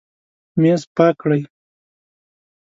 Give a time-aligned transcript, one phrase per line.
[0.59, 1.41] میز پاک کړئ